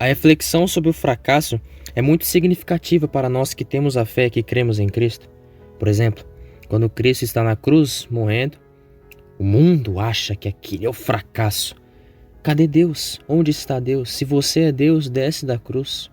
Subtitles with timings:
[0.00, 1.60] A reflexão sobre o fracasso
[1.94, 5.28] é muito significativa para nós que temos a fé que cremos em Cristo.
[5.78, 6.24] Por exemplo,
[6.70, 8.56] quando Cristo está na cruz morrendo,
[9.38, 11.76] o mundo acha que aquele é o fracasso.
[12.42, 13.20] Cadê Deus?
[13.28, 14.10] Onde está Deus?
[14.12, 16.10] Se você é Deus, desce da cruz.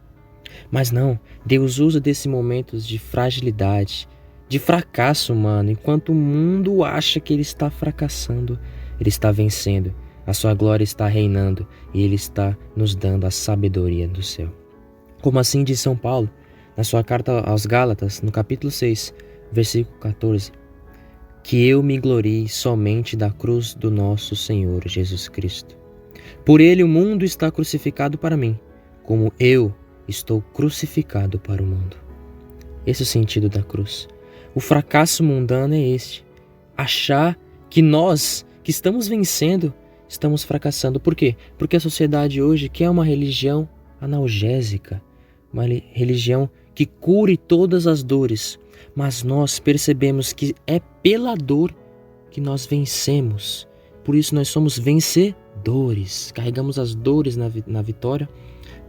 [0.69, 4.05] Mas não, Deus usa desses momentos de fragilidade,
[4.49, 8.59] de fracasso humano, enquanto o mundo acha que ele está fracassando,
[8.99, 9.95] ele está vencendo,
[10.27, 14.49] a sua glória está reinando e ele está nos dando a sabedoria do céu.
[15.21, 16.29] Como assim diz São Paulo,
[16.75, 19.13] na sua carta aos Gálatas, no capítulo 6,
[19.53, 20.51] versículo 14:
[21.41, 25.77] Que eu me glorie somente da cruz do nosso Senhor Jesus Cristo.
[26.45, 28.59] Por ele o mundo está crucificado para mim,
[29.03, 29.73] como eu
[30.07, 31.95] estou crucificado para o mundo.
[32.85, 34.07] Esse é o sentido da cruz.
[34.53, 36.25] O fracasso mundano é este:
[36.75, 37.37] achar
[37.69, 39.73] que nós, que estamos vencendo,
[40.07, 40.99] estamos fracassando.
[40.99, 41.35] Por quê?
[41.57, 43.67] Porque a sociedade hoje quer uma religião
[43.99, 45.01] analgésica,
[45.51, 48.59] uma religião que cure todas as dores,
[48.95, 51.73] mas nós percebemos que é pela dor
[52.29, 53.67] que nós vencemos.
[54.03, 56.31] Por isso nós somos vencedores.
[56.31, 58.29] Carregamos as dores na, na vitória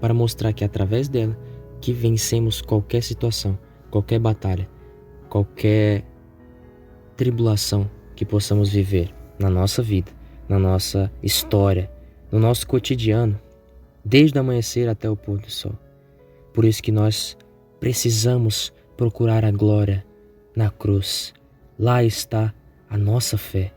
[0.01, 1.37] para mostrar que é através dela
[1.81, 3.59] que vencemos qualquer situação,
[3.91, 4.69] qualquer batalha,
[5.29, 6.05] qualquer
[7.17, 10.11] tribulação que possamos viver na nossa vida,
[10.49, 11.91] na nossa história,
[12.33, 13.39] no nosso cotidiano,
[14.05, 15.75] desde o amanhecer até o pôr do sol.
[16.53, 17.37] Por isso que nós
[17.79, 20.05] precisamos procurar a glória
[20.57, 21.33] na cruz.
[21.79, 22.53] Lá está
[22.89, 23.73] a nossa fé.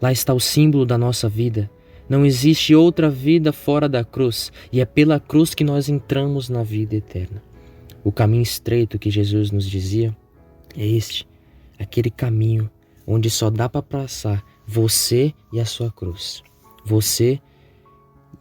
[0.00, 1.70] Lá está o símbolo da nossa vida.
[2.08, 6.62] Não existe outra vida fora da cruz, e é pela cruz que nós entramos na
[6.62, 7.42] vida eterna.
[8.02, 10.16] O caminho estreito que Jesus nos dizia
[10.76, 11.28] é este,
[11.78, 12.70] aquele caminho
[13.06, 16.42] onde só dá para passar você e a sua cruz.
[16.84, 17.40] Você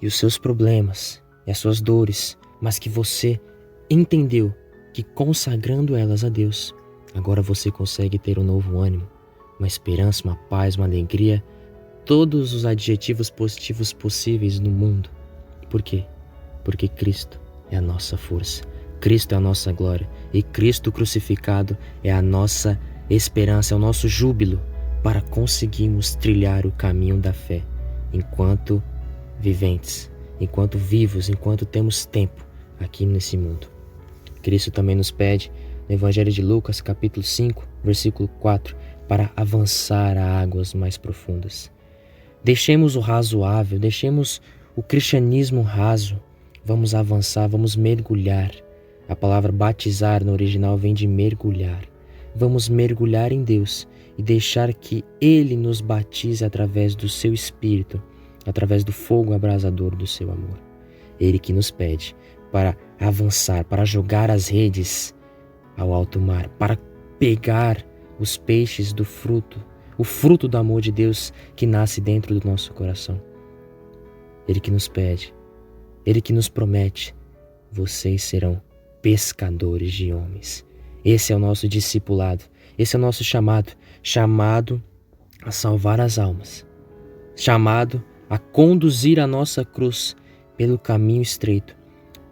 [0.02, 3.40] e os seus problemas e as suas dores, mas que você
[3.90, 4.54] entendeu
[4.94, 6.76] que consagrando elas a Deus,
[7.16, 9.08] agora você consegue ter um novo ânimo,
[9.58, 11.42] uma esperança, uma paz, uma alegria,
[12.04, 15.10] todos os adjetivos positivos possíveis no mundo.
[15.70, 16.06] Por quê?
[16.66, 17.40] Porque Cristo
[17.72, 18.64] é a nossa força,
[19.00, 22.78] Cristo é a nossa glória e Cristo crucificado é a nossa
[23.10, 24.60] esperança, é o nosso júbilo
[25.04, 27.62] para conseguirmos trilhar o caminho da fé
[28.14, 28.82] enquanto
[29.40, 32.46] viventes, enquanto vivos, enquanto temos tempo
[32.80, 33.68] aqui nesse mundo.
[34.42, 35.52] Cristo também nos pede
[35.88, 38.76] no Evangelho de Lucas, capítulo 5, versículo 4,
[39.08, 41.72] para avançar a águas mais profundas.
[42.44, 44.42] Deixemos o razoável, deixemos
[44.76, 46.20] o cristianismo raso,
[46.64, 48.52] vamos avançar, vamos mergulhar.
[49.10, 51.82] A palavra batizar no original vem de mergulhar.
[52.38, 53.88] Vamos mergulhar em Deus
[54.18, 58.02] e deixar que Ele nos batize através do seu Espírito
[58.48, 60.58] através do fogo abrasador do seu amor.
[61.20, 62.16] Ele que nos pede
[62.52, 65.14] para avançar, para jogar as redes
[65.76, 66.78] ao alto mar, para
[67.20, 67.86] pegar
[68.20, 69.64] os peixes do fruto,
[69.98, 73.22] o fruto do amor de Deus que nasce dentro do nosso coração.
[74.48, 75.34] Ele que nos pede,
[76.06, 77.14] ele que nos promete:
[77.72, 78.62] vocês serão
[79.02, 80.67] pescadores de homens.
[81.10, 82.44] Esse é o nosso discipulado,
[82.78, 83.72] esse é o nosso chamado.
[84.04, 84.84] Chamado
[85.42, 86.66] a salvar as almas,
[87.34, 90.18] chamado a conduzir a nossa cruz
[90.58, 91.78] pelo caminho estreito,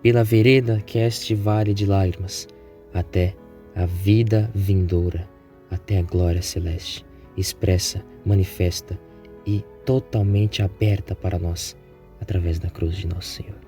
[0.03, 2.49] pela vereda que é este vale de lágrimas,
[2.93, 3.33] até
[3.73, 5.25] a vida vindoura,
[5.71, 7.05] até a glória celeste,
[7.37, 8.99] expressa, manifesta
[9.45, 11.77] e totalmente aberta para nós
[12.19, 13.59] através da cruz de nosso Senhor.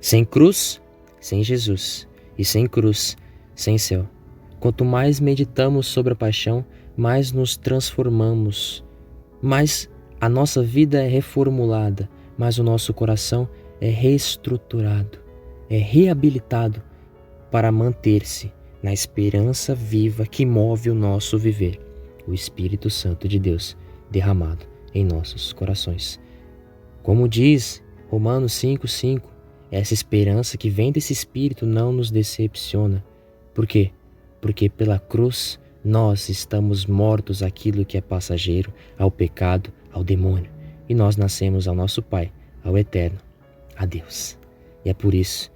[0.00, 0.82] Sem cruz,
[1.20, 3.16] sem Jesus, e sem cruz,
[3.54, 4.08] sem céu.
[4.60, 6.64] Quanto mais meditamos sobre a paixão,
[6.96, 8.84] mais nos transformamos,
[9.40, 9.88] mais
[10.20, 12.08] a nossa vida é reformulada,
[12.38, 13.48] mas o nosso coração
[13.80, 15.18] é reestruturado,
[15.68, 16.82] é reabilitado
[17.50, 18.52] para manter-se
[18.82, 21.80] na esperança viva que move o nosso viver,
[22.26, 23.76] o Espírito Santo de Deus
[24.10, 26.20] derramado em nossos corações.
[27.02, 29.22] Como diz Romanos 5,5,
[29.70, 33.04] essa esperança que vem desse Espírito não nos decepciona.
[33.54, 33.90] Por quê?
[34.40, 40.50] Porque pela cruz nós estamos mortos àquilo que é passageiro, ao pecado, ao demônio,
[40.88, 42.32] e nós nascemos ao nosso Pai,
[42.64, 43.18] ao Eterno,
[43.76, 44.38] a Deus.
[44.84, 45.50] E é por isso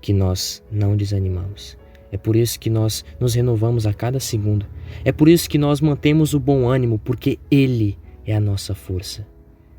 [0.00, 1.76] que nós não desanimamos.
[2.10, 4.66] É por isso que nós nos renovamos a cada segundo.
[5.04, 9.26] É por isso que nós mantemos o bom ânimo, porque Ele é a nossa força.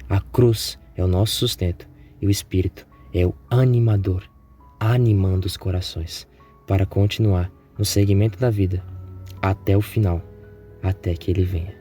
[0.07, 1.87] A cruz é o nosso sustento
[2.21, 4.23] e o Espírito é o animador,
[4.79, 6.27] animando os corações
[6.67, 8.83] para continuar no segmento da vida
[9.41, 10.21] até o final,
[10.83, 11.73] até que Ele venha,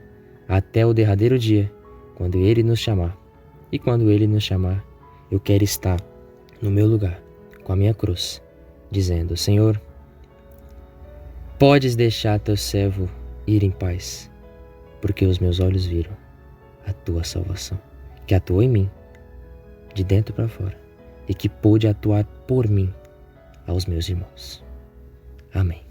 [0.47, 1.69] até o derradeiro dia
[2.15, 3.17] quando Ele nos chamar.
[3.69, 4.83] E quando Ele nos chamar,
[5.29, 5.99] eu quero estar
[6.61, 7.21] no meu lugar,
[7.63, 8.41] com a minha cruz,
[8.89, 9.79] dizendo: Senhor,
[11.59, 13.09] podes deixar teu servo
[13.45, 14.31] ir em paz,
[15.01, 16.15] porque os meus olhos viram
[16.87, 17.77] a tua salvação,
[18.25, 18.89] que atuou em mim,
[19.93, 20.79] de dentro para fora,
[21.27, 22.91] e que pôde atuar por mim
[23.67, 24.63] aos meus irmãos.
[25.53, 25.88] Amém.